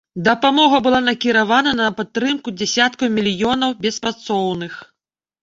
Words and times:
Дапамога 0.27 0.77
была 0.85 1.01
накіравана 1.09 1.73
на 1.81 1.87
падтрымку 1.99 2.55
дзясяткаў 2.63 3.13
мільёнаў 3.19 3.79
беспрацоўных. 3.87 4.73